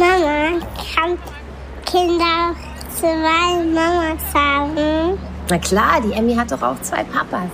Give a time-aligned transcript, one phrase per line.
[0.00, 0.58] Mama,
[0.94, 1.18] kann
[1.84, 2.54] Kinder
[2.98, 5.18] zwei Mamas haben?
[5.50, 7.50] Na klar, die Emmy hat doch auch zwei Papas.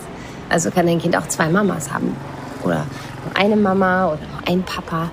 [0.48, 2.16] Also kann ein Kind auch zwei Mamas haben.
[2.62, 2.86] Oder
[3.24, 5.10] nur eine Mama oder nur ein Papa.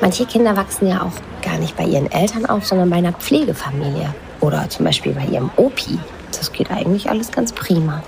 [0.00, 1.12] Manche Kinder wachsen ja auch
[1.48, 4.12] gar nicht bei ihren Eltern auf, sondern bei einer Pflegefamilie.
[4.40, 5.96] Oder zum Beispiel bei ihrem Opi.
[6.36, 8.02] Das geht eigentlich alles ganz prima.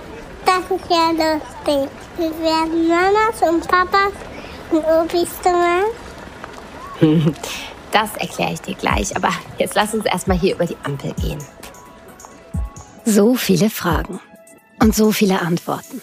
[0.45, 1.89] Das ist ja lustig.
[2.17, 4.13] Wir werden Mamas und Papas
[4.73, 5.85] und Opis zusammen.
[7.95, 11.39] Das erkläre ich dir gleich, aber jetzt lass uns erstmal hier über die Ampel gehen.
[13.05, 14.19] So viele Fragen
[14.83, 16.03] und so viele Antworten.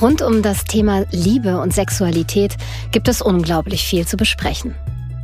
[0.00, 2.56] Rund um das Thema Liebe und Sexualität
[2.92, 4.76] gibt es unglaublich viel zu besprechen.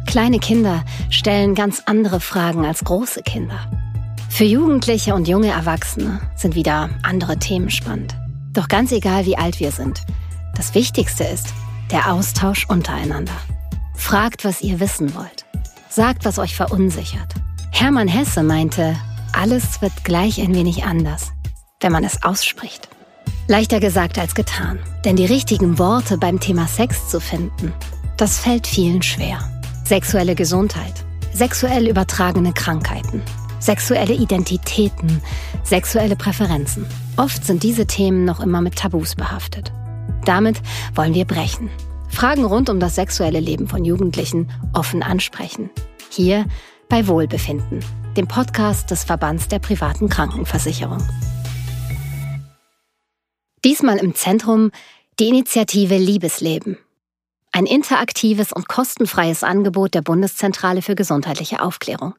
[0.04, 3.70] Kleine Kinder stellen ganz andere Fragen als große Kinder.
[4.28, 8.16] Für Jugendliche und junge Erwachsene sind wieder andere Themen spannend.
[8.52, 10.02] Doch ganz egal, wie alt wir sind,
[10.56, 11.54] das Wichtigste ist
[11.92, 13.36] der Austausch untereinander.
[13.94, 15.44] Fragt, was ihr wissen wollt.
[15.94, 17.34] Sagt, was euch verunsichert.
[17.70, 18.96] Hermann Hesse meinte,
[19.32, 21.30] alles wird gleich ein wenig anders,
[21.80, 22.88] wenn man es ausspricht.
[23.46, 27.72] Leichter gesagt als getan, denn die richtigen Worte beim Thema Sex zu finden,
[28.16, 29.38] das fällt vielen schwer.
[29.84, 33.22] Sexuelle Gesundheit, sexuell übertragene Krankheiten,
[33.60, 35.22] sexuelle Identitäten,
[35.62, 36.86] sexuelle Präferenzen.
[37.16, 39.72] Oft sind diese Themen noch immer mit Tabus behaftet.
[40.24, 40.60] Damit
[40.96, 41.70] wollen wir brechen.
[42.14, 45.70] Fragen rund um das sexuelle Leben von Jugendlichen offen ansprechen.
[46.14, 46.46] Hier
[46.88, 47.84] bei Wohlbefinden,
[48.16, 50.98] dem Podcast des Verbands der privaten Krankenversicherung.
[53.64, 54.70] Diesmal im Zentrum
[55.18, 56.78] die Initiative Liebesleben.
[57.50, 62.14] Ein interaktives und kostenfreies Angebot der Bundeszentrale für gesundheitliche Aufklärung.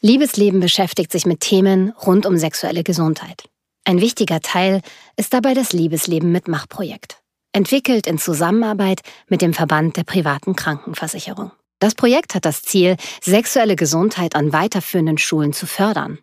[0.00, 3.44] Liebesleben beschäftigt sich mit Themen rund um sexuelle Gesundheit.
[3.84, 4.82] Ein wichtiger Teil
[5.16, 11.52] ist dabei das Liebesleben Mitmachprojekt entwickelt in Zusammenarbeit mit dem Verband der privaten Krankenversicherung.
[11.84, 16.18] Das Projekt hat das Ziel, sexuelle Gesundheit an weiterführenden Schulen zu fördern.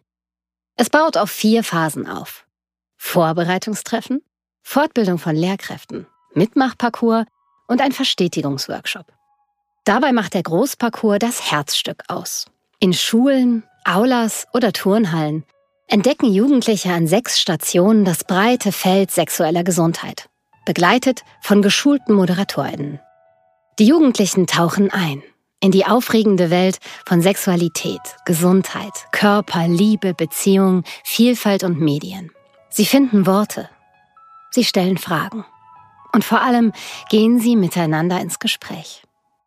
[0.76, 2.48] Es baut auf vier Phasen auf.
[2.98, 4.24] Vorbereitungstreffen,
[4.64, 7.28] Fortbildung von Lehrkräften, Mitmachparcours
[7.68, 9.06] und ein Verstetigungsworkshop.
[9.84, 12.48] Dabei macht der Großparcours das Herzstück aus.
[12.80, 15.44] In Schulen, Aulas oder Turnhallen
[15.86, 20.28] entdecken Jugendliche an sechs Stationen das breite Feld sexueller Gesundheit
[20.66, 23.00] begleitet von geschulten Moderatorinnen.
[23.78, 25.22] Die Jugendlichen tauchen ein
[25.62, 32.32] in die aufregende Welt von Sexualität, Gesundheit, Körper, Liebe, Beziehung, Vielfalt und Medien.
[32.70, 33.70] Sie finden Worte.
[34.50, 35.46] Sie stellen Fragen.
[36.14, 36.74] Und vor allem
[37.10, 39.04] gehen sie miteinander ins Gespräch.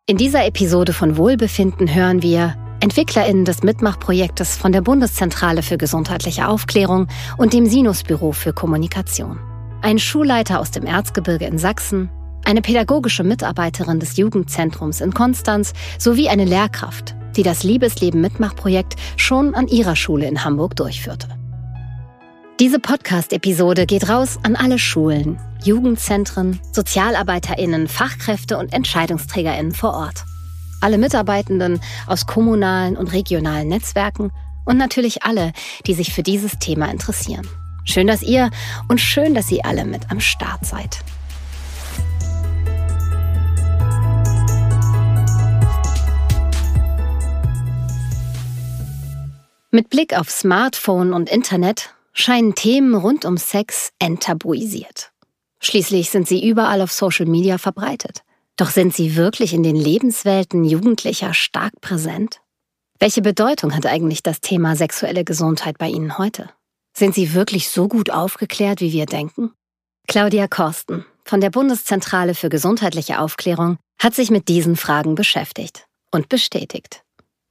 [0.07, 6.47] In dieser Episode von Wohlbefinden hören wir EntwicklerInnen des Mitmachprojektes von der Bundeszentrale für gesundheitliche
[6.47, 9.39] Aufklärung und dem Sinusbüro für Kommunikation
[9.85, 12.09] ein Schulleiter aus dem Erzgebirge in Sachsen,
[12.45, 19.55] eine pädagogische Mitarbeiterin des Jugendzentrums in Konstanz sowie eine Lehrkraft, die das Liebesleben Mitmachprojekt schon
[19.55, 21.27] an ihrer Schule in Hamburg durchführte.
[22.59, 30.23] Diese Podcast-Episode geht raus an alle Schulen, Jugendzentren, SozialarbeiterInnen, Fachkräfte und EntscheidungsträgerInnen vor Ort.
[30.79, 34.31] Alle Mitarbeitenden aus kommunalen und regionalen Netzwerken
[34.63, 35.51] und natürlich alle,
[35.85, 37.47] die sich für dieses Thema interessieren.
[37.83, 38.49] Schön, dass ihr
[38.87, 41.03] und schön, dass ihr alle mit am Start seid.
[49.75, 55.11] Mit Blick auf Smartphone und Internet scheinen Themen rund um Sex enttabuisiert.
[55.59, 58.21] Schließlich sind sie überall auf Social Media verbreitet.
[58.55, 62.39] Doch sind sie wirklich in den Lebenswelten Jugendlicher stark präsent?
[62.99, 66.49] Welche Bedeutung hat eigentlich das Thema sexuelle Gesundheit bei Ihnen heute?
[66.93, 69.51] Sind sie wirklich so gut aufgeklärt, wie wir denken?
[70.07, 76.29] Claudia Korsten von der Bundeszentrale für gesundheitliche Aufklärung hat sich mit diesen Fragen beschäftigt und
[76.29, 77.04] bestätigt.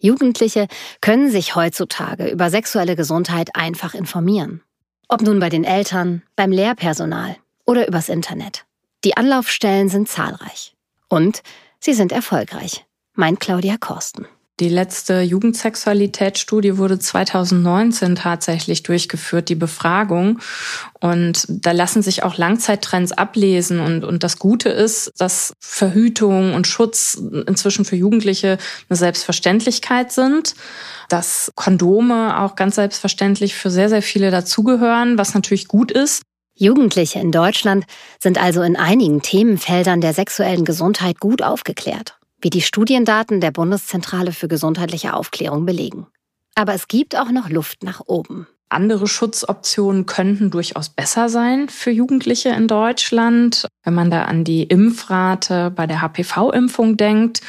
[0.04, 0.68] Jugendliche
[1.00, 4.60] können sich heutzutage über sexuelle Gesundheit einfach informieren.
[5.08, 8.66] Ob nun bei den Eltern, beim Lehrpersonal oder übers Internet.
[9.04, 10.74] Die Anlaufstellen sind zahlreich.
[11.08, 11.42] Und
[11.80, 12.84] sie sind erfolgreich,
[13.14, 14.26] meint Claudia Korsten.
[14.60, 20.38] Die letzte Jugendsexualitätsstudie wurde 2019 tatsächlich durchgeführt, die Befragung.
[21.00, 23.80] Und da lassen sich auch Langzeittrends ablesen.
[23.80, 28.58] Und, und das Gute ist, dass Verhütung und Schutz inzwischen für Jugendliche
[28.88, 30.54] eine Selbstverständlichkeit sind.
[31.08, 36.22] Dass Kondome auch ganz selbstverständlich für sehr, sehr viele dazugehören, was natürlich gut ist.
[36.56, 37.86] Jugendliche in Deutschland
[38.22, 44.30] sind also in einigen Themenfeldern der sexuellen Gesundheit gut aufgeklärt wie die Studiendaten der Bundeszentrale
[44.30, 46.06] für gesundheitliche Aufklärung belegen.
[46.54, 48.46] Aber es gibt auch noch Luft nach oben.
[48.68, 53.66] Andere Schutzoptionen könnten durchaus besser sein für Jugendliche in Deutschland.
[53.82, 57.40] Wenn man da an die Impfrate bei der HPV-Impfung denkt,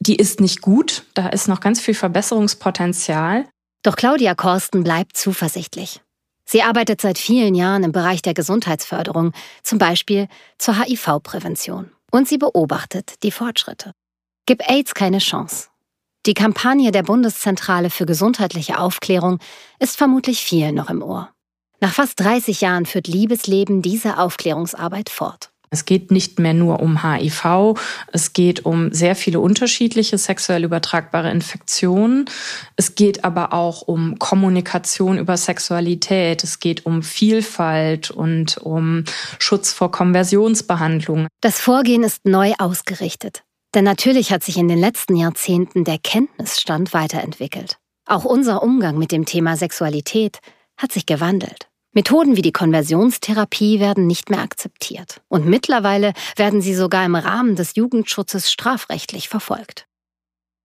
[0.00, 1.04] die ist nicht gut.
[1.12, 3.46] Da ist noch ganz viel Verbesserungspotenzial.
[3.82, 6.00] Doch Claudia Korsten bleibt zuversichtlich.
[6.46, 11.90] Sie arbeitet seit vielen Jahren im Bereich der Gesundheitsförderung, zum Beispiel zur HIV-Prävention.
[12.10, 13.92] Und sie beobachtet die Fortschritte.
[14.48, 15.66] Gib AIDS keine Chance.
[16.24, 19.40] Die Kampagne der Bundeszentrale für gesundheitliche Aufklärung
[19.78, 21.28] ist vermutlich vielen noch im Ohr.
[21.80, 25.50] Nach fast 30 Jahren führt Liebesleben diese Aufklärungsarbeit fort.
[25.68, 27.78] Es geht nicht mehr nur um HIV,
[28.10, 32.24] es geht um sehr viele unterschiedliche sexuell übertragbare Infektionen.
[32.76, 39.04] Es geht aber auch um Kommunikation über Sexualität, es geht um Vielfalt und um
[39.38, 41.26] Schutz vor Konversionsbehandlung.
[41.42, 43.42] Das Vorgehen ist neu ausgerichtet.
[43.74, 47.78] Denn natürlich hat sich in den letzten Jahrzehnten der Kenntnisstand weiterentwickelt.
[48.06, 50.38] Auch unser Umgang mit dem Thema Sexualität
[50.76, 51.68] hat sich gewandelt.
[51.92, 55.20] Methoden wie die Konversionstherapie werden nicht mehr akzeptiert.
[55.28, 59.86] Und mittlerweile werden sie sogar im Rahmen des Jugendschutzes strafrechtlich verfolgt.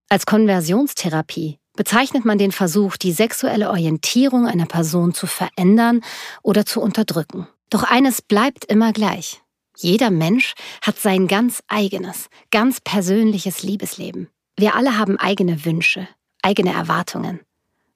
[0.09, 6.01] Als Konversionstherapie bezeichnet man den Versuch, die sexuelle Orientierung einer Person zu verändern
[6.43, 7.47] oder zu unterdrücken.
[7.69, 9.42] Doch eines bleibt immer gleich.
[9.83, 14.29] Jeder Mensch hat sein ganz eigenes, ganz persönliches Liebesleben.
[14.57, 16.07] Wir alle haben eigene Wünsche,
[16.41, 17.41] eigene Erwartungen.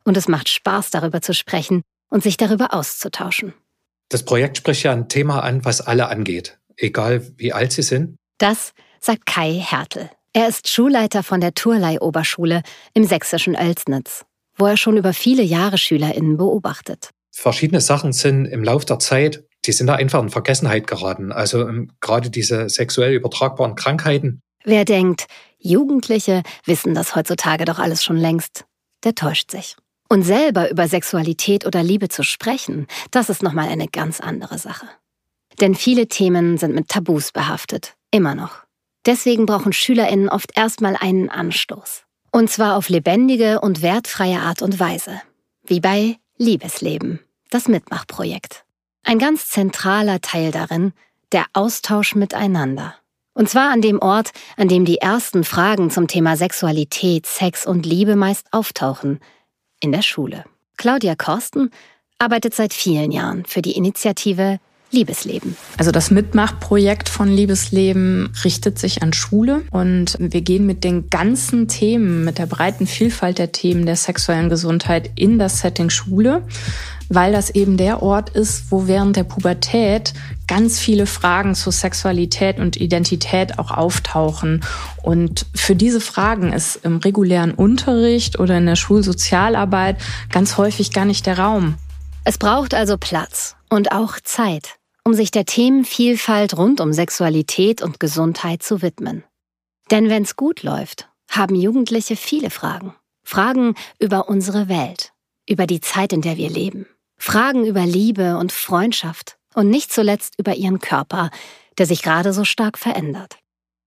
[0.04, 3.54] Und es macht Spaß, darüber zu sprechen und sich darüber auszutauschen.
[4.10, 8.18] Das Projekt spricht ja ein Thema an, was alle angeht, egal wie alt sie sind.
[8.38, 10.10] Das sagt Kai Hertel.
[10.34, 12.64] Er ist Schulleiter von der Turlei-Oberschule
[12.96, 14.26] im sächsischen Oelsnitz,
[14.58, 17.12] wo er schon über viele Jahre SchülerInnen beobachtet.
[17.32, 21.32] Verschiedene Sachen sind im Lauf der Zeit, die sind da einfach in Vergessenheit geraten.
[21.32, 24.42] Also ähm, gerade diese sexuell übertragbaren Krankheiten.
[24.64, 25.28] Wer denkt,
[25.60, 28.66] Jugendliche wissen das heutzutage doch alles schon längst,
[29.04, 29.76] der täuscht sich.
[30.10, 34.88] Und selber über Sexualität oder Liebe zu sprechen, das ist nochmal eine ganz andere Sache.
[35.60, 38.64] Denn viele Themen sind mit Tabus behaftet, immer noch.
[39.06, 42.04] Deswegen brauchen SchülerInnen oft erstmal einen Anstoß.
[42.32, 45.22] Und zwar auf lebendige und wertfreie Art und Weise.
[45.66, 47.20] Wie bei Liebesleben,
[47.50, 48.67] das Mitmachprojekt.
[49.10, 50.92] Ein ganz zentraler Teil darin,
[51.32, 52.94] der Austausch miteinander.
[53.34, 57.86] Und zwar an dem Ort, an dem die ersten Fragen zum Thema Sexualität, Sex und
[57.86, 59.22] Liebe meist auftauchen–
[59.80, 60.44] in der Schule.
[60.76, 61.72] Claudia Korsten
[62.18, 64.60] arbeitet seit vielen Jahren für die Initiative
[64.92, 65.56] Liebesleben.
[65.78, 71.68] Also das Mitmachprojekt von Liebesleben richtet sich an Schule und wir gehen mit den ganzen
[71.68, 76.44] Themen, mit der breiten Vielfalt der Themen der sexuellen Gesundheit in das Setting Schule
[77.10, 80.14] weil das eben der Ort ist, wo während der Pubertät
[80.48, 84.62] ganz viele Fragen zur Sexualität und Identität auch auftauchen.
[85.04, 89.98] Und für diese Fragen ist im regulären Unterricht oder in der Schulsozialarbeit
[90.32, 91.76] ganz häufig gar nicht der Raum.
[92.24, 98.00] Es braucht also Platz und auch Zeit, um sich der Themenvielfalt rund um Sexualität und
[98.00, 99.24] Gesundheit zu widmen.
[99.92, 102.94] Denn wenn's gut läuft, haben Jugendliche viele Fragen.
[103.24, 105.14] Fragen über unsere Welt,
[105.48, 106.88] über die Zeit, in der wir leben.
[107.18, 111.30] Fragen über Liebe und Freundschaft und nicht zuletzt über ihren Körper,
[111.78, 113.38] der sich gerade so stark verändert.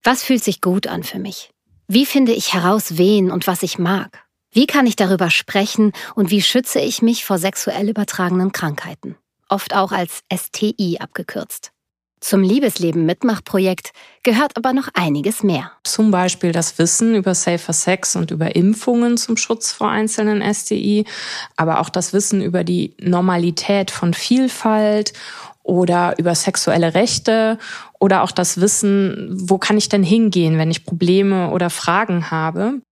[0.02, 1.50] Was fühlt sich gut an für mich?
[1.86, 4.24] Wie finde ich heraus, wen und was ich mag?
[4.52, 9.16] Wie kann ich darüber sprechen und wie schütze ich mich vor sexuell übertragenen Krankheiten?
[9.50, 11.72] Oft auch als STI abgekürzt.
[12.20, 13.92] Zum Liebesleben Mitmachprojekt
[14.22, 15.72] gehört aber noch einiges mehr.
[15.84, 21.06] Zum Beispiel das Wissen über Safer Sex und über Impfungen zum Schutz vor einzelnen STI,
[21.56, 25.14] aber auch das Wissen über die Normalität von Vielfalt
[25.62, 27.58] oder über sexuelle Rechte
[27.98, 32.82] oder auch das Wissen, wo kann ich denn hingehen, wenn ich Probleme oder Fragen habe.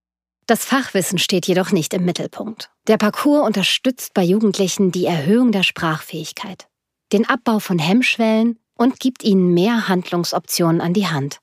[0.47, 2.71] Das Fachwissen steht jedoch nicht im Mittelpunkt.
[2.89, 6.69] Der Parcours unterstützt bei Jugendlichen die Erhöhung der Sprachfähigkeit,
[7.13, 11.39] den Abbau von Hemmschwellen und gibt ihnen mehr Handlungsoptionen an die Hand.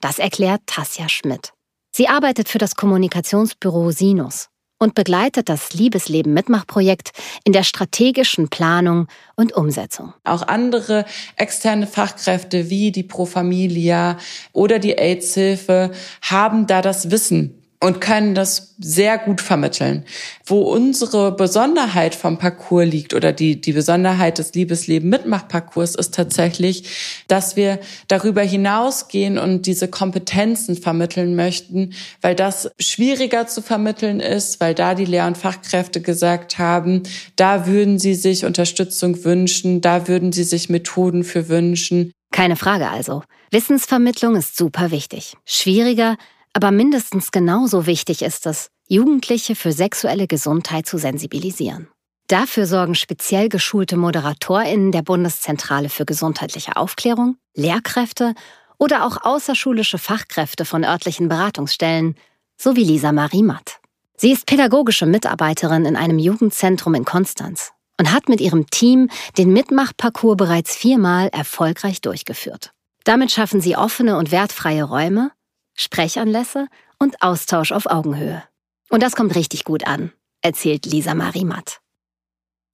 [0.00, 1.52] Das erklärt Tasja Schmidt.
[1.94, 4.48] Sie arbeitet für das Kommunikationsbüro Sinus
[4.78, 7.10] und begleitet das Liebesleben Mitmachprojekt
[7.44, 10.14] in der strategischen Planung und Umsetzung.
[10.24, 11.04] Auch andere
[11.36, 14.16] externe Fachkräfte wie die Pro Familia
[14.54, 20.04] oder die AIDS-Hilfe haben da das Wissen und können das sehr gut vermitteln.
[20.44, 27.24] Wo unsere Besonderheit vom Parcours liegt oder die, die Besonderheit des Liebesleben Mitmachparcours ist tatsächlich,
[27.28, 27.78] dass wir
[28.08, 34.96] darüber hinausgehen und diese Kompetenzen vermitteln möchten, weil das schwieriger zu vermitteln ist, weil da
[34.96, 37.04] die Lehr- und Fachkräfte gesagt haben,
[37.36, 42.10] da würden sie sich Unterstützung wünschen, da würden sie sich Methoden für wünschen.
[42.32, 43.22] Keine Frage also.
[43.52, 45.34] Wissensvermittlung ist super wichtig.
[45.44, 46.16] Schwieriger,
[46.56, 51.88] aber mindestens genauso wichtig ist es, Jugendliche für sexuelle Gesundheit zu sensibilisieren.
[52.28, 58.32] Dafür sorgen speziell geschulte ModeratorInnen der Bundeszentrale für gesundheitliche Aufklärung, Lehrkräfte
[58.78, 62.14] oder auch außerschulische Fachkräfte von örtlichen Beratungsstellen
[62.56, 63.78] so wie Lisa Marie Matt.
[64.16, 69.52] Sie ist pädagogische Mitarbeiterin in einem Jugendzentrum in Konstanz und hat mit ihrem Team den
[69.52, 72.72] Mitmachparcours bereits viermal erfolgreich durchgeführt.
[73.04, 75.32] Damit schaffen sie offene und wertfreie Räume,
[75.76, 76.66] Sprechanlässe
[76.98, 78.42] und Austausch auf Augenhöhe.
[78.90, 81.80] Und das kommt richtig gut an, erzählt Lisa Marie Matt.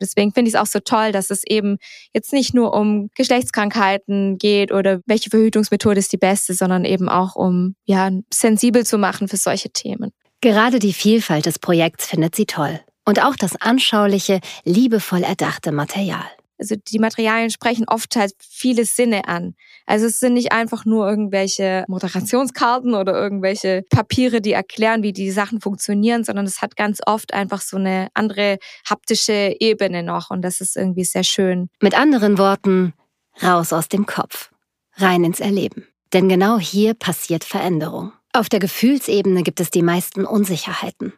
[0.00, 1.78] Deswegen finde ich es auch so toll, dass es eben
[2.12, 7.36] jetzt nicht nur um Geschlechtskrankheiten geht oder welche Verhütungsmethode ist die beste, sondern eben auch
[7.36, 10.10] um ja sensibel zu machen für solche Themen.
[10.40, 16.26] Gerade die Vielfalt des Projekts findet sie toll und auch das anschauliche, liebevoll erdachte Material.
[16.62, 19.56] Also die Materialien sprechen oft halt viele Sinne an.
[19.84, 25.32] Also es sind nicht einfach nur irgendwelche Moderationskarten oder irgendwelche Papiere, die erklären, wie die
[25.32, 30.42] Sachen funktionieren, sondern es hat ganz oft einfach so eine andere haptische Ebene noch und
[30.42, 31.68] das ist irgendwie sehr schön.
[31.80, 32.94] Mit anderen Worten,
[33.42, 34.52] raus aus dem Kopf,
[34.94, 35.88] rein ins Erleben.
[36.12, 38.12] Denn genau hier passiert Veränderung.
[38.32, 41.12] Auf der Gefühlsebene gibt es die meisten Unsicherheiten.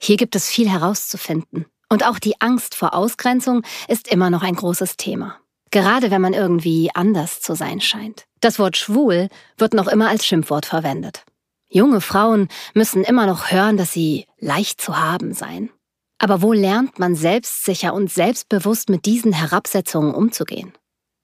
[0.00, 1.66] Hier gibt es viel herauszufinden.
[1.88, 5.36] Und auch die Angst vor Ausgrenzung ist immer noch ein großes Thema.
[5.70, 8.26] Gerade wenn man irgendwie anders zu sein scheint.
[8.40, 11.24] Das Wort schwul wird noch immer als Schimpfwort verwendet.
[11.68, 15.70] Junge Frauen müssen immer noch hören, dass sie leicht zu haben seien.
[16.18, 20.72] Aber wo lernt man selbstsicher und selbstbewusst mit diesen Herabsetzungen umzugehen?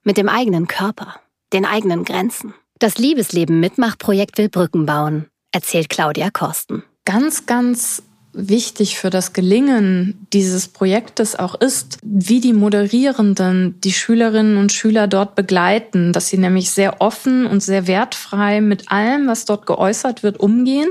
[0.03, 1.21] Mit dem eigenen Körper,
[1.53, 2.55] den eigenen Grenzen.
[2.79, 6.83] Das Liebesleben Mitmachprojekt will Brücken bauen, erzählt Claudia Korsten.
[7.05, 14.57] Ganz, ganz wichtig für das Gelingen dieses Projektes auch ist, wie die Moderierenden die Schülerinnen
[14.57, 19.45] und Schüler dort begleiten, dass sie nämlich sehr offen und sehr wertfrei mit allem, was
[19.45, 20.89] dort geäußert wird, umgehen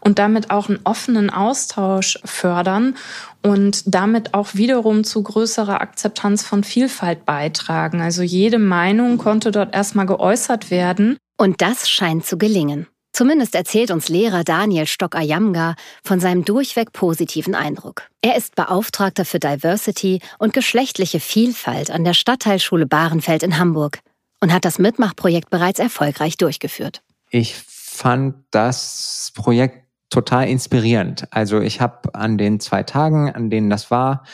[0.00, 2.96] und damit auch einen offenen Austausch fördern
[3.42, 8.00] und damit auch wiederum zu größerer Akzeptanz von Vielfalt beitragen.
[8.00, 11.16] Also jede Meinung konnte dort erstmal geäußert werden.
[11.38, 12.86] Und das scheint zu gelingen.
[13.12, 15.74] Zumindest erzählt uns Lehrer Daniel Stock-Ayamga
[16.04, 18.02] von seinem durchweg positiven Eindruck.
[18.22, 23.98] Er ist Beauftragter für Diversity und geschlechtliche Vielfalt an der Stadtteilschule Bahrenfeld in Hamburg
[24.40, 27.02] und hat das Mitmachprojekt bereits erfolgreich durchgeführt.
[27.30, 31.26] Ich fand das Projekt total inspirierend.
[31.30, 34.24] Also ich habe an den zwei Tagen, an denen das war,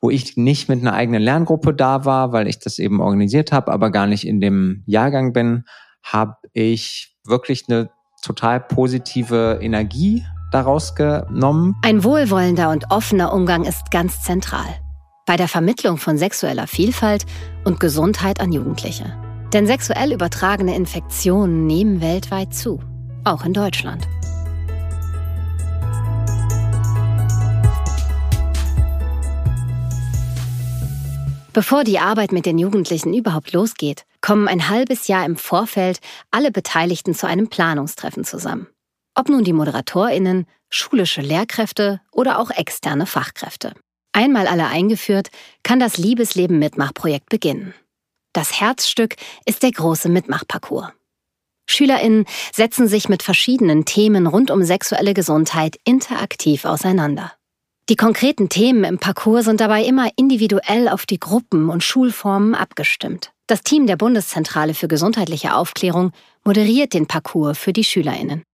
[0.00, 3.72] wo ich nicht mit einer eigenen Lerngruppe da war, weil ich das eben organisiert habe,
[3.72, 5.64] aber gar nicht in dem Jahrgang bin,
[6.02, 11.76] habe ich wirklich eine total positive Energie daraus genommen.
[11.82, 14.66] Ein wohlwollender und offener Umgang ist ganz zentral
[15.30, 17.24] bei der Vermittlung von sexueller Vielfalt
[17.64, 19.16] und Gesundheit an Jugendliche.
[19.52, 22.80] Denn sexuell übertragene Infektionen nehmen weltweit zu,
[23.22, 24.08] auch in Deutschland.
[31.52, 36.00] Bevor die Arbeit mit den Jugendlichen überhaupt losgeht, kommen ein halbes Jahr im Vorfeld
[36.30, 38.66] alle Beteiligten zu einem Planungstreffen zusammen.
[39.14, 43.74] Ob nun die Moderatorinnen, schulische Lehrkräfte oder auch externe Fachkräfte.
[44.12, 45.30] Einmal alle eingeführt,
[45.62, 47.74] kann das Liebesleben Mitmachprojekt beginnen.
[48.32, 50.92] Das Herzstück ist der große Mitmachparcours.
[51.68, 57.32] Schülerinnen setzen sich mit verschiedenen Themen rund um sexuelle Gesundheit interaktiv auseinander.
[57.88, 63.32] Die konkreten Themen im Parcours sind dabei immer individuell auf die Gruppen und Schulformen abgestimmt.
[63.50, 66.12] Das Team der Bundeszentrale für gesundheitliche Aufklärung
[66.44, 68.44] moderiert den Parcours für die Schülerinnen.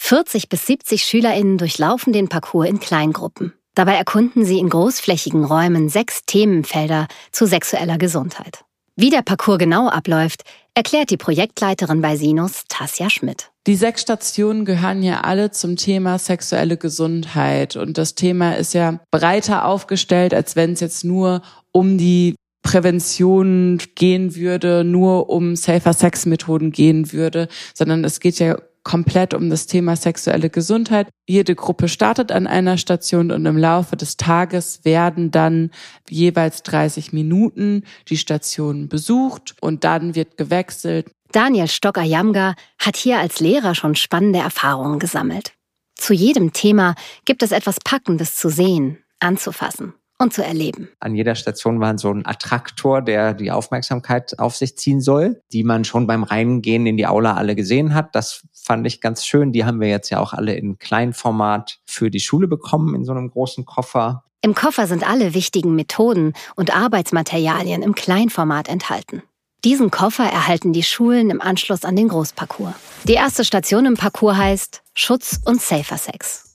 [0.00, 3.54] 40 bis 70 Schülerinnen durchlaufen den Parcours in Kleingruppen.
[3.74, 8.60] Dabei erkunden sie in großflächigen Räumen sechs Themenfelder zu sexueller Gesundheit.
[8.94, 10.44] Wie der Parcours genau abläuft,
[10.74, 13.50] erklärt die Projektleiterin bei Sinus, Tasja Schmidt.
[13.66, 17.74] Die sechs Stationen gehören ja alle zum Thema sexuelle Gesundheit.
[17.74, 22.36] Und das Thema ist ja breiter aufgestellt, als wenn es jetzt nur um die
[22.70, 29.34] Prävention gehen würde, nur um Safer Sex Methoden gehen würde, sondern es geht ja komplett
[29.34, 31.08] um das Thema sexuelle Gesundheit.
[31.28, 35.72] Jede Gruppe startet an einer Station und im Laufe des Tages werden dann
[36.08, 41.10] jeweils 30 Minuten die Stationen besucht und dann wird gewechselt.
[41.32, 45.54] Daniel Stocker-Jamga hat hier als Lehrer schon spannende Erfahrungen gesammelt.
[45.96, 50.88] Zu jedem Thema gibt es etwas Packendes zu sehen, anzufassen und zu erleben.
[51.00, 55.64] An jeder Station war so ein Attraktor, der die Aufmerksamkeit auf sich ziehen soll, die
[55.64, 58.14] man schon beim Reingehen in die Aula alle gesehen hat.
[58.14, 59.52] Das fand ich ganz schön.
[59.52, 63.12] Die haben wir jetzt ja auch alle in Kleinformat für die Schule bekommen, in so
[63.12, 64.24] einem großen Koffer.
[64.42, 69.22] Im Koffer sind alle wichtigen Methoden und Arbeitsmaterialien im Kleinformat enthalten.
[69.64, 72.74] Diesen Koffer erhalten die Schulen im Anschluss an den Großparcours.
[73.04, 76.49] Die erste Station im Parcours heißt Schutz und Safer Sex.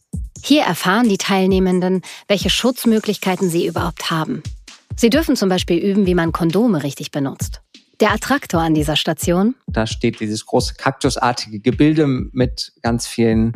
[0.48, 4.44] Hier erfahren die Teilnehmenden, welche Schutzmöglichkeiten sie überhaupt haben.
[4.96, 7.62] Sie dürfen zum Beispiel üben, wie man Kondome richtig benutzt.
[8.00, 9.56] Der Attraktor an dieser Station?
[9.66, 13.54] Da steht dieses große kaktusartige Gebilde mit ganz vielen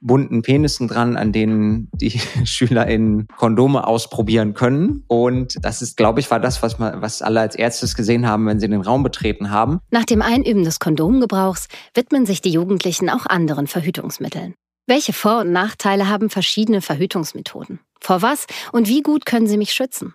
[0.00, 5.04] bunten Penissen dran, an denen die SchülerInnen Kondome ausprobieren können.
[5.06, 8.46] Und das ist, glaube ich, war das, was, man, was alle als Ärztes gesehen haben,
[8.46, 9.78] wenn sie den Raum betreten haben.
[9.92, 14.54] Nach dem Einüben des Kondomgebrauchs widmen sich die Jugendlichen auch anderen Verhütungsmitteln.
[14.86, 17.80] Welche Vor- und Nachteile haben verschiedene Verhütungsmethoden?
[18.00, 20.14] Vor was und wie gut können sie mich schützen?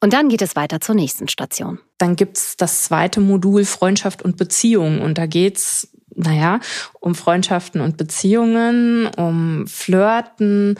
[0.00, 1.78] Und dann geht es weiter zur nächsten Station.
[1.98, 5.02] Dann gibt's das zweite Modul Freundschaft und Beziehung.
[5.02, 6.60] Und da geht's naja,
[6.98, 10.78] um Freundschaften und Beziehungen, um Flirten,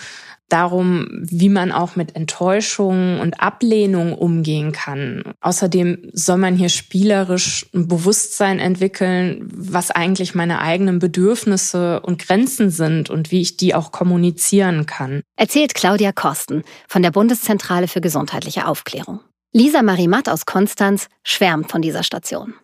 [0.53, 5.23] darum, wie man auch mit Enttäuschung und Ablehnung umgehen kann.
[5.41, 12.71] Außerdem soll man hier spielerisch ein Bewusstsein entwickeln, was eigentlich meine eigenen Bedürfnisse und Grenzen
[12.71, 15.23] sind und wie ich die auch kommunizieren kann.
[15.37, 19.21] Erzählt Claudia Kosten von der Bundeszentrale für gesundheitliche Aufklärung.
[19.53, 22.55] Lisa Marie Matt aus Konstanz schwärmt von dieser Station.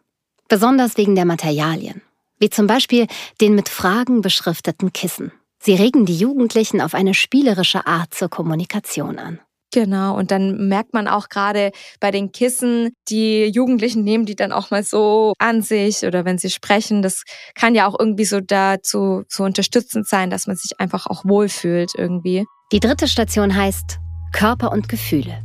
[0.49, 2.03] Besonders wegen der Materialien
[2.39, 3.07] wie zum Beispiel
[3.41, 5.33] den mit Fragen beschrifteten Kissen.
[5.67, 9.41] Sie regen die Jugendlichen auf eine spielerische Art zur Kommunikation an.
[9.73, 14.53] Genau, und dann merkt man auch gerade bei den Kissen, die Jugendlichen nehmen die dann
[14.53, 17.25] auch mal so an sich oder wenn sie sprechen, das
[17.57, 21.91] kann ja auch irgendwie so dazu so unterstützend sein, dass man sich einfach auch wohlfühlt
[21.99, 22.45] irgendwie.
[22.71, 23.99] Die dritte Station heißt
[24.33, 25.43] Körper und Gefühle.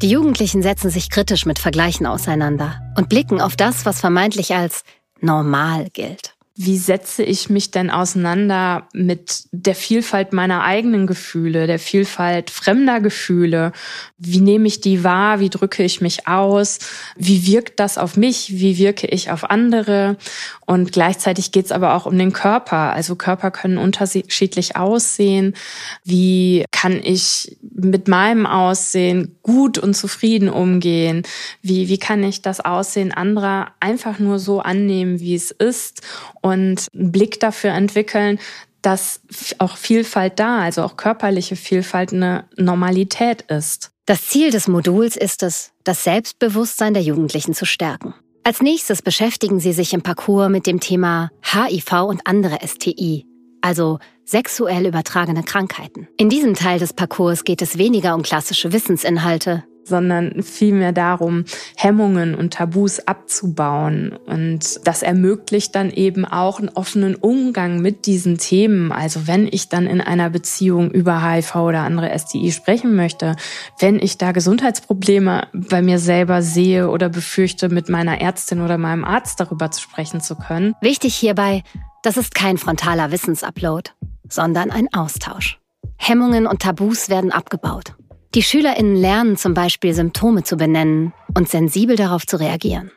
[0.00, 4.84] Die Jugendlichen setzen sich kritisch mit Vergleichen auseinander und blicken auf das, was vermeintlich als
[5.20, 6.34] normal gilt.
[6.62, 13.00] Wie setze ich mich denn auseinander mit der Vielfalt meiner eigenen Gefühle, der Vielfalt fremder
[13.00, 13.72] Gefühle?
[14.18, 15.40] Wie nehme ich die wahr?
[15.40, 16.78] Wie drücke ich mich aus?
[17.16, 18.60] Wie wirkt das auf mich?
[18.60, 20.18] Wie wirke ich auf andere?
[20.66, 22.92] Und gleichzeitig geht es aber auch um den Körper.
[22.92, 25.56] Also Körper können unterschiedlich aussehen.
[26.04, 31.22] Wie kann ich mit meinem Aussehen gut und zufrieden umgehen?
[31.62, 36.02] Wie, wie kann ich das Aussehen anderer einfach nur so annehmen, wie es ist
[36.42, 38.38] und einen Blick dafür entwickeln,
[38.82, 39.20] dass
[39.58, 43.90] auch Vielfalt da, also auch körperliche Vielfalt eine Normalität ist.
[44.06, 48.14] Das Ziel des Moduls ist es, das Selbstbewusstsein der Jugendlichen zu stärken.
[48.42, 53.26] Als nächstes beschäftigen Sie sich im Parcours mit dem Thema HIV und andere STI,
[53.60, 56.08] also sexuell übertragene Krankheiten.
[56.16, 61.44] In diesem Teil des Parcours geht es weniger um klassische Wissensinhalte, sondern vielmehr darum,
[61.76, 64.16] Hemmungen und Tabus abzubauen.
[64.26, 68.92] Und das ermöglicht dann eben auch einen offenen Umgang mit diesen Themen.
[68.92, 73.36] Also wenn ich dann in einer Beziehung über HIV oder andere STI sprechen möchte,
[73.78, 79.04] wenn ich da Gesundheitsprobleme bei mir selber sehe oder befürchte, mit meiner Ärztin oder meinem
[79.04, 80.74] Arzt darüber zu sprechen zu können.
[80.80, 81.62] Wichtig hierbei,
[82.02, 83.90] das ist kein frontaler Wissensupload,
[84.28, 85.58] sondern ein Austausch.
[85.96, 87.94] Hemmungen und Tabus werden abgebaut.
[88.36, 92.92] Die SchülerInnen lernen zum Beispiel Symptome zu benennen und sensibel darauf zu reagieren.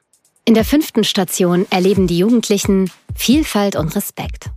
[0.45, 4.51] In der fünften Station erleben die Jugendlichen Vielfalt und Respekt.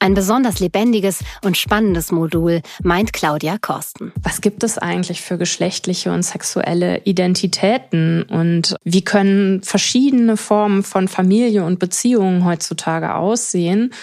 [0.00, 4.12] Ein besonders lebendiges und spannendes Modul, meint Claudia Korsten.
[4.22, 11.08] Was gibt es eigentlich für geschlechtliche und sexuelle Identitäten und wie können verschiedene Formen von
[11.08, 13.94] Familie und Beziehungen heutzutage aussehen?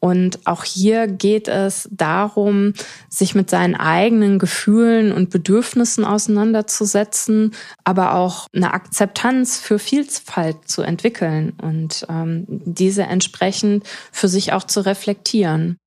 [0.00, 2.72] Und auch hier geht es darum,
[3.08, 10.82] sich mit seinen eigenen Gefühlen und Bedürfnissen auseinanderzusetzen, aber auch eine Akzeptanz für Vielfalt zu
[10.82, 15.78] entwickeln und ähm, diese entsprechend für sich auch zu reflektieren.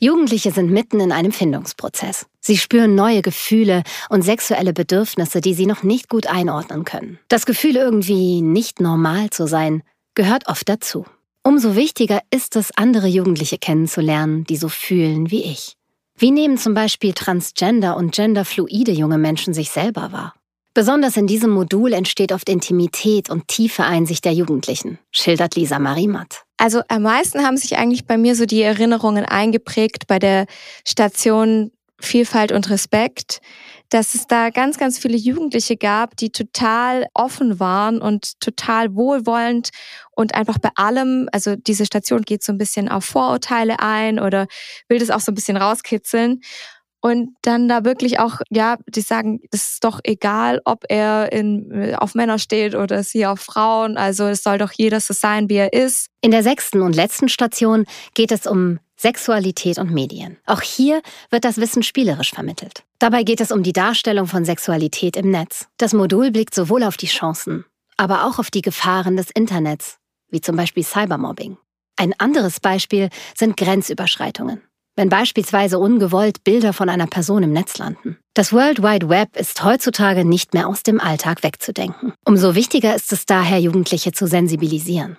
[0.00, 2.26] Jugendliche sind mitten in einem Findungsprozess.
[2.40, 7.18] Sie spüren neue Gefühle und sexuelle Bedürfnisse, die sie noch nicht gut einordnen können.
[7.26, 9.82] Das Gefühl, irgendwie nicht normal zu sein,
[10.14, 11.04] gehört oft dazu.
[11.48, 15.78] Umso wichtiger ist es, andere Jugendliche kennenzulernen, die so fühlen wie ich.
[16.18, 20.34] Wie nehmen zum Beispiel transgender und genderfluide junge Menschen sich selber wahr?
[20.74, 26.42] Besonders in diesem Modul entsteht oft Intimität und tiefe Einsicht der Jugendlichen, schildert Lisa Marimat.
[26.58, 30.44] Also am meisten haben sich eigentlich bei mir so die Erinnerungen eingeprägt bei der
[30.86, 33.40] Station Vielfalt und Respekt,
[33.88, 39.70] dass es da ganz, ganz viele Jugendliche gab, die total offen waren und total wohlwollend
[40.10, 44.46] und einfach bei allem, also diese Station geht so ein bisschen auf Vorurteile ein oder
[44.88, 46.40] will das auch so ein bisschen rauskitzeln.
[47.00, 51.94] Und dann da wirklich auch, ja, die sagen, das ist doch egal, ob er in,
[51.94, 53.96] auf Männer steht oder sie auf Frauen.
[53.96, 56.08] Also es soll doch jeder so sein, wie er ist.
[56.20, 60.38] In der sechsten und letzten Station geht es um Sexualität und Medien.
[60.44, 62.82] Auch hier wird das Wissen spielerisch vermittelt.
[62.98, 65.68] Dabei geht es um die Darstellung von Sexualität im Netz.
[65.76, 67.64] Das Modul blickt sowohl auf die Chancen,
[67.96, 69.98] aber auch auf die Gefahren des Internets,
[70.30, 71.58] wie zum Beispiel Cybermobbing.
[71.96, 74.62] Ein anderes Beispiel sind Grenzüberschreitungen
[74.98, 78.18] wenn beispielsweise ungewollt Bilder von einer Person im Netz landen.
[78.34, 82.14] Das World Wide Web ist heutzutage nicht mehr aus dem Alltag wegzudenken.
[82.24, 85.16] Umso wichtiger ist es daher, Jugendliche zu sensibilisieren.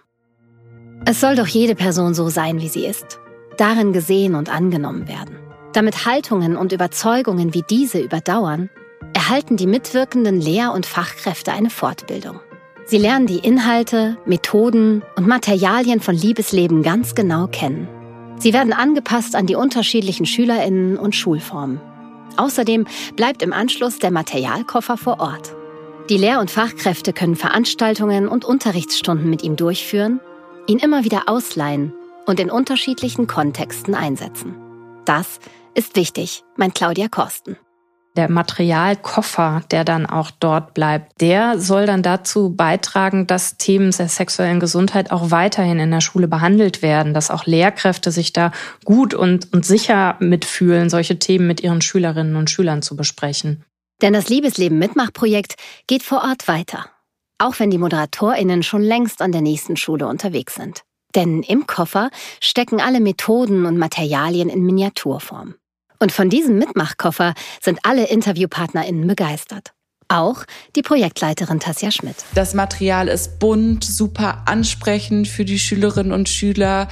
[1.06, 3.22] Es soll doch jede Person so sein, wie sie ist,
[3.58, 5.38] darin gesehen und angenommen werden.
[5.74, 8.70] Damit Haltungen und Überzeugungen wie diese überdauern,
[9.14, 12.40] erhalten die mitwirkenden Lehr- und Fachkräfte eine Fortbildung.
[12.86, 17.88] Sie lernen die Inhalte, Methoden und Materialien von Liebesleben ganz genau kennen.
[18.40, 21.80] Sie werden angepasst an die unterschiedlichen Schülerinnen und Schulformen.
[22.38, 25.54] Außerdem bleibt im Anschluss der Materialkoffer vor Ort.
[26.10, 30.20] Die Lehr- und Fachkräfte können Veranstaltungen und Unterrichtsstunden mit ihm durchführen,
[30.66, 31.94] ihn immer wieder ausleihen
[32.26, 34.56] und in unterschiedlichen Kontexten einsetzen.
[35.06, 35.40] Das
[35.74, 37.58] ist wichtig, meint Claudia Korsten
[38.20, 44.10] der Materialkoffer, der dann auch dort bleibt, der soll dann dazu beitragen, dass Themen der
[44.10, 48.52] sexuellen Gesundheit auch weiterhin in der Schule behandelt werden, dass auch Lehrkräfte sich da
[48.84, 53.64] gut und, und sicher mitfühlen, solche Themen mit ihren Schülerinnen und Schülern zu besprechen.
[54.02, 55.56] Denn das Liebesleben Mitmachprojekt
[55.88, 56.88] geht vor Ort weiter.
[57.38, 60.82] Auch wenn die ModeratorInnen schon längst an der nächsten Schule unterwegs sind.
[61.16, 65.56] Denn im Koffer stecken alle Methoden und Materialien in Miniaturform.
[66.00, 69.74] Und von diesem Mitmachkoffer sind alle InterviewpartnerInnen begeistert.
[70.12, 70.44] Auch
[70.76, 72.16] die Projektleiterin Tasja Schmidt.
[72.34, 76.88] Das Material ist bunt, super ansprechend für die Schülerinnen und Schüler,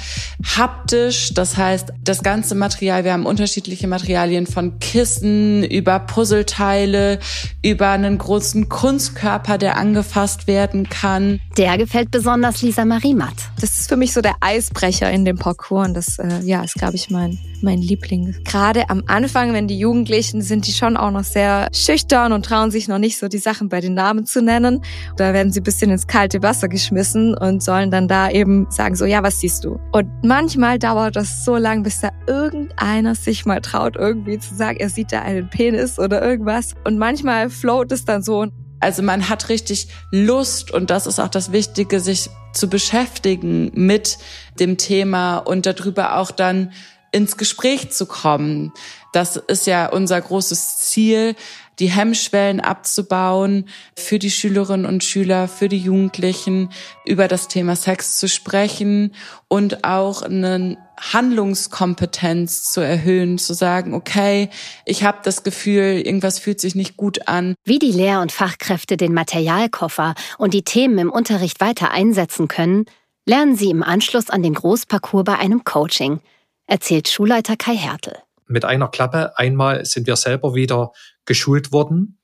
[0.55, 1.33] haptisch.
[1.33, 7.17] Das heißt, das ganze Material, wir haben unterschiedliche Materialien von Kissen über Puzzleteile,
[7.63, 11.39] über einen großen Kunstkörper, der angefasst werden kann.
[11.57, 13.33] Der gefällt besonders Lisa Marie Matt.
[13.59, 15.87] Das ist für mich so der Eisbrecher in dem Parcours.
[15.87, 18.35] Und das äh, ja, ist, glaube ich, mein, mein Liebling.
[18.43, 22.69] Gerade am Anfang, wenn die Jugendlichen sind, die schon auch noch sehr schüchtern und trauen
[22.69, 24.81] sich noch nicht nicht so die Sachen bei den Namen zu nennen.
[25.15, 28.97] Da werden sie ein bisschen ins kalte Wasser geschmissen und sollen dann da eben sagen,
[28.97, 29.79] so, ja, was siehst du?
[29.93, 34.79] Und manchmal dauert das so lang, bis da irgendeiner sich mal traut, irgendwie zu sagen,
[34.81, 36.73] er sieht da einen Penis oder irgendwas.
[36.83, 38.47] Und manchmal float es dann so.
[38.81, 44.17] Also man hat richtig Lust und das ist auch das Wichtige, sich zu beschäftigen mit
[44.59, 46.73] dem Thema und darüber auch dann
[47.13, 48.73] ins Gespräch zu kommen.
[49.13, 51.35] Das ist ja unser großes Ziel,
[51.79, 56.69] die Hemmschwellen abzubauen, für die Schülerinnen und Schüler, für die Jugendlichen
[57.05, 59.13] über das Thema Sex zu sprechen
[59.47, 64.49] und auch eine Handlungskompetenz zu erhöhen, zu sagen, okay,
[64.85, 67.53] ich habe das Gefühl, irgendwas fühlt sich nicht gut an.
[67.63, 72.85] Wie die Lehr- und Fachkräfte den Materialkoffer und die Themen im Unterricht weiter einsetzen können,
[73.25, 76.19] lernen sie im Anschluss an den Großparcours bei einem Coaching,
[76.65, 79.37] erzählt Schulleiter Kai Hertel mit einer Klappe.
[79.37, 80.91] Einmal sind wir selber wieder
[81.25, 82.19] geschult worden,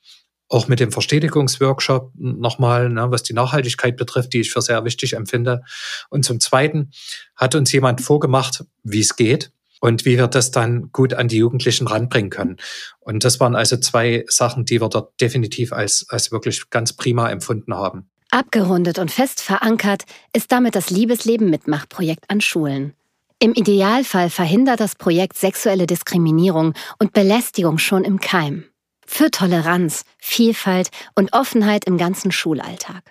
[0.47, 5.13] auch mit dem Verstetigungsworkshop nochmal, ne, was die Nachhaltigkeit betrifft, die ich für sehr wichtig
[5.13, 5.61] empfinde.
[6.09, 6.91] Und zum Zweiten
[7.35, 11.37] hat uns jemand vorgemacht, wie es geht und wie wir das dann gut an die
[11.37, 12.57] Jugendlichen ranbringen können.
[12.99, 17.29] Und das waren also zwei Sachen, die wir dort definitiv als, als wirklich ganz prima
[17.29, 18.09] empfunden haben.
[18.31, 22.93] Abgerundet und fest verankert ist damit das Liebesleben Mitmachprojekt an Schulen.
[23.43, 28.63] Im Idealfall verhindert das Projekt sexuelle Diskriminierung und Belästigung schon im Keim.
[29.05, 33.03] Für Toleranz, Vielfalt und Offenheit im ganzen Schulalltag.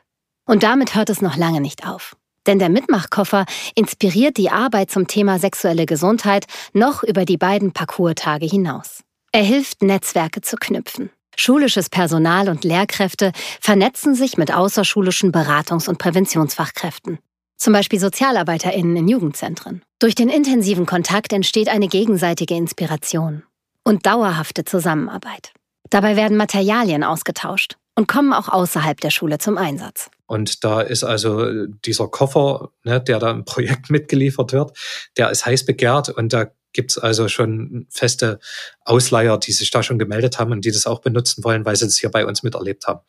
[0.47, 2.17] Und damit hört es noch lange nicht auf.
[2.47, 8.47] Denn der Mitmachkoffer inspiriert die Arbeit zum Thema sexuelle Gesundheit noch über die beiden Parcours-Tage
[8.47, 9.03] hinaus.
[9.33, 11.11] Er hilft, Netzwerke zu knüpfen.
[11.37, 17.19] Schulisches Personal und Lehrkräfte vernetzen sich mit außerschulischen Beratungs- und Präventionsfachkräften
[17.63, 19.83] zum Beispiel SozialarbeiterInnen in Jugendzentren.
[20.03, 23.45] Durch den intensiven Kontakt entsteht eine gegenseitige Inspiration
[23.85, 25.53] und dauerhafte Zusammenarbeit.
[25.91, 30.11] Dabei werden Materialien ausgetauscht und kommen auch außerhalb der Schule zum Einsatz.
[30.27, 34.77] Und da ist also dieser Koffer, ne, der da im Projekt mitgeliefert wird,
[35.17, 38.41] der ist heiß begehrt und da gibt's also schon feste
[38.85, 41.85] Ausleiher, die sich da schon gemeldet haben und die das auch benutzen wollen, weil sie
[41.85, 43.03] das hier bei uns miterlebt haben.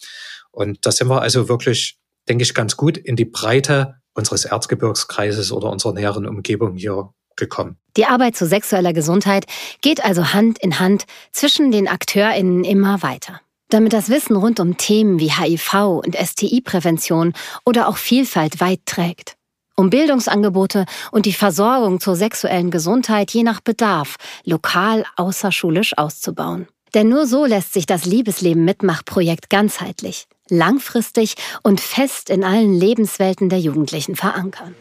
[0.51, 1.97] Und da sind wir also wirklich,
[2.29, 7.77] denke ich, ganz gut in die Breite unseres Erzgebirgskreises oder unserer näheren Umgebung hier gekommen.
[7.97, 9.45] Die Arbeit zu sexueller Gesundheit
[9.81, 13.41] geht also Hand in Hand zwischen den AkteurInnen immer weiter.
[13.69, 17.33] Damit das Wissen rund um Themen wie HIV und STI-Prävention
[17.65, 19.35] oder auch Vielfalt weit trägt.
[19.75, 26.67] Um Bildungsangebote und die Versorgung zur sexuellen Gesundheit je nach Bedarf lokal außerschulisch auszubauen.
[26.93, 33.49] Denn nur so lässt sich das Liebesleben Mitmachprojekt ganzheitlich, langfristig und fest in allen Lebenswelten
[33.49, 34.75] der Jugendlichen verankern.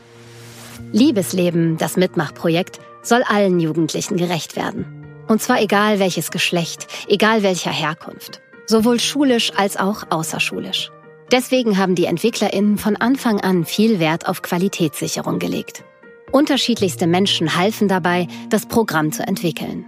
[0.93, 4.87] Liebesleben, das Mitmachprojekt, soll allen Jugendlichen gerecht werden.
[5.29, 8.41] Und zwar egal welches Geschlecht, egal welcher Herkunft.
[8.67, 10.91] Sowohl schulisch als auch außerschulisch.
[11.31, 15.85] Deswegen haben die EntwicklerInnen von Anfang an viel Wert auf Qualitätssicherung gelegt.
[16.31, 19.87] Unterschiedlichste Menschen halfen dabei, das Programm zu entwickeln.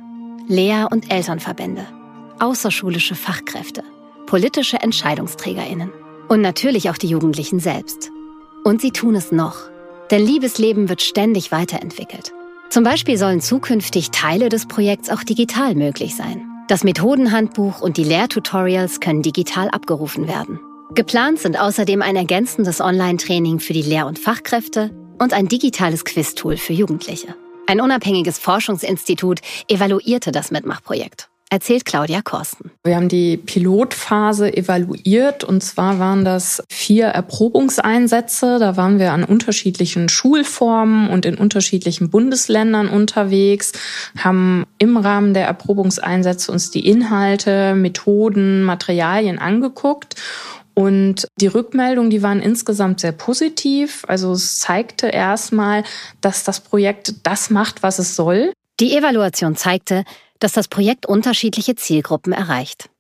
[0.48, 1.86] Lehr- und Elternverbände,
[2.38, 3.82] außerschulische Fachkräfte,
[4.34, 5.92] politische Entscheidungsträgerinnen
[6.26, 8.10] und natürlich auch die Jugendlichen selbst.
[8.64, 9.54] Und sie tun es noch.
[10.10, 12.32] Denn Liebesleben wird ständig weiterentwickelt.
[12.68, 16.42] Zum Beispiel sollen zukünftig Teile des Projekts auch digital möglich sein.
[16.66, 20.58] Das Methodenhandbuch und die Lehrtutorials können digital abgerufen werden.
[20.96, 26.56] Geplant sind außerdem ein ergänzendes Online-Training für die Lehr- und Fachkräfte und ein digitales Quiz-Tool
[26.56, 27.36] für Jugendliche.
[27.68, 32.72] Ein unabhängiges Forschungsinstitut evaluierte das Mitmachprojekt erzählt Claudia Korsten.
[32.82, 38.58] Wir haben die Pilotphase evaluiert und zwar waren das vier Erprobungseinsätze.
[38.58, 43.72] Da waren wir an unterschiedlichen Schulformen und in unterschiedlichen Bundesländern unterwegs,
[44.18, 50.16] haben im Rahmen der Erprobungseinsätze uns die Inhalte, Methoden, Materialien angeguckt
[50.74, 54.04] und die Rückmeldungen, die waren insgesamt sehr positiv.
[54.08, 55.84] Also es zeigte erstmal,
[56.20, 58.52] dass das Projekt das macht, was es soll.
[58.80, 60.04] Die Evaluation zeigte,
[60.44, 62.90] dass das Projekt unterschiedliche Zielgruppen erreicht.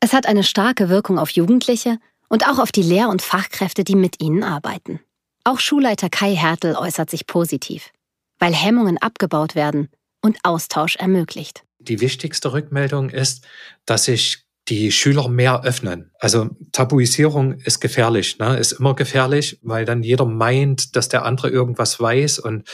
[0.00, 1.98] Es hat eine starke Wirkung auf Jugendliche
[2.30, 5.00] und auch auf die Lehr- und Fachkräfte, die mit ihnen arbeiten.
[5.44, 7.90] Auch Schulleiter Kai Hertel äußert sich positiv,
[8.38, 9.90] weil Hemmungen abgebaut werden
[10.22, 11.64] und Austausch ermöglicht.
[11.80, 13.44] Die wichtigste Rückmeldung ist,
[13.84, 16.10] dass sich die Schüler mehr öffnen.
[16.18, 18.56] Also Tabuisierung ist gefährlich, ne?
[18.58, 22.68] ist immer gefährlich, weil dann jeder meint, dass der andere irgendwas weiß und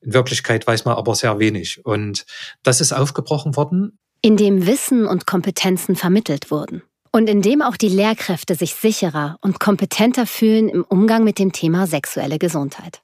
[0.00, 1.84] in Wirklichkeit weiß man aber sehr wenig.
[1.84, 2.26] Und
[2.62, 3.98] das ist aufgebrochen worden.
[4.20, 6.82] Indem Wissen und Kompetenzen vermittelt wurden.
[7.12, 11.86] Und indem auch die Lehrkräfte sich sicherer und kompetenter fühlen im Umgang mit dem Thema
[11.86, 13.02] sexuelle Gesundheit.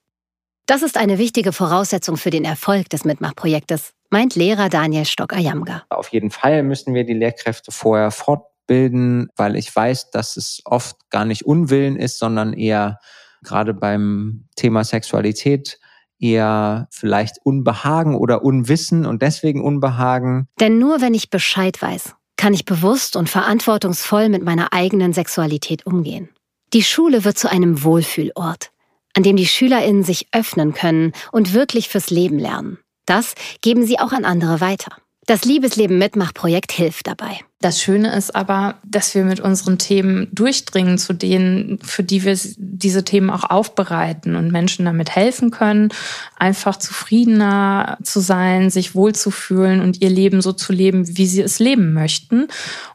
[0.65, 5.83] Das ist eine wichtige Voraussetzung für den Erfolg des Mitmachprojektes, meint Lehrer Daniel Stock-Ayamga.
[5.89, 11.09] Auf jeden Fall müssen wir die Lehrkräfte vorher fortbilden, weil ich weiß, dass es oft
[11.09, 12.99] gar nicht Unwillen ist, sondern eher
[13.43, 15.79] gerade beim Thema Sexualität
[16.19, 20.47] eher vielleicht Unbehagen oder Unwissen und deswegen Unbehagen.
[20.59, 25.85] Denn nur wenn ich Bescheid weiß, kann ich bewusst und verantwortungsvoll mit meiner eigenen Sexualität
[25.85, 26.29] umgehen.
[26.73, 28.71] Die Schule wird zu einem Wohlfühlort,
[29.15, 32.77] an dem die Schülerinnen sich öffnen können und wirklich fürs Leben lernen.
[33.05, 34.91] Das geben sie auch an andere weiter.
[35.27, 37.39] Das Liebesleben Mitmachprojekt hilft dabei.
[37.61, 42.37] Das Schöne ist aber, dass wir mit unseren Themen durchdringen zu denen, für die wir
[42.57, 45.89] diese Themen auch aufbereiten und Menschen damit helfen können,
[46.37, 51.59] einfach zufriedener zu sein, sich wohlzufühlen und ihr Leben so zu leben, wie sie es
[51.59, 52.47] leben möchten.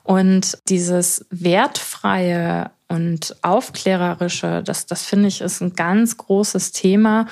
[0.02, 7.26] Und dieses wertfreie und aufklärerische, das, das finde ich ist ein ganz großes Thema.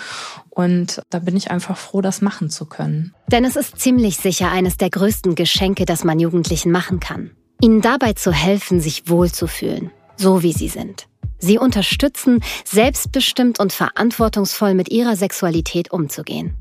[0.51, 3.15] Und da bin ich einfach froh, das machen zu können.
[3.31, 7.31] Denn es ist ziemlich sicher eines der größten Geschenke, das man Jugendlichen machen kann.
[7.61, 11.07] Ihnen dabei zu helfen, sich wohlzufühlen, so wie sie sind.
[11.39, 16.57] Sie unterstützen, selbstbestimmt und verantwortungsvoll mit ihrer Sexualität umzugehen.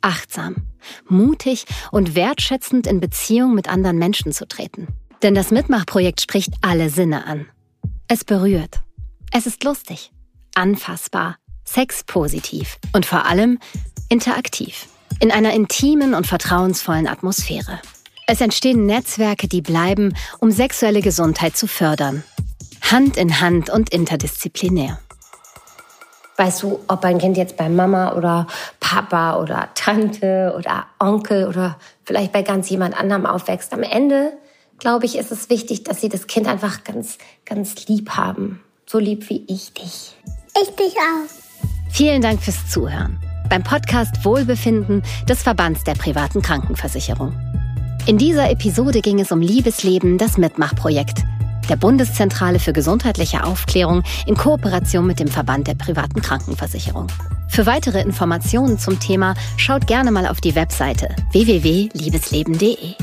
[0.00, 0.56] Achtsam,
[1.08, 4.88] mutig und wertschätzend in Beziehung mit anderen Menschen zu treten.
[5.22, 7.46] Denn das Mitmachprojekt spricht alle Sinne an.
[8.10, 8.80] Es berührt.
[9.32, 10.12] Es ist lustig,
[10.54, 13.58] anfassbar, sexpositiv und vor allem
[14.08, 14.86] interaktiv.
[15.20, 17.80] In einer intimen und vertrauensvollen Atmosphäre.
[18.26, 22.24] Es entstehen Netzwerke, die bleiben, um sexuelle Gesundheit zu fördern.
[22.90, 24.98] Hand in Hand und interdisziplinär.
[26.38, 28.46] Weißt du, ob ein Kind jetzt bei Mama oder
[28.80, 34.32] Papa oder Tante oder Onkel oder vielleicht bei ganz jemand anderem aufwächst, am Ende
[34.78, 38.60] glaube ich, ist es wichtig, dass sie das Kind einfach ganz, ganz lieb haben.
[38.86, 40.16] So lieb wie ich dich.
[40.60, 41.90] Ich dich auch.
[41.90, 47.34] Vielen Dank fürs Zuhören beim Podcast Wohlbefinden des Verbands der privaten Krankenversicherung.
[48.06, 51.22] In dieser Episode ging es um Liebesleben, das Mitmachprojekt
[51.68, 57.08] der Bundeszentrale für gesundheitliche Aufklärung in Kooperation mit dem Verband der privaten Krankenversicherung.
[57.48, 62.94] Für weitere Informationen zum Thema schaut gerne mal auf die Webseite www.liebesleben.de.